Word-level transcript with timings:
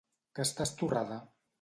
Que 0.39 0.45
estàs 0.47 0.73
torrada? 0.81 1.23